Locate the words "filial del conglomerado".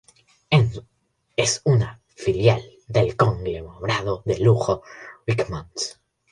2.15-4.23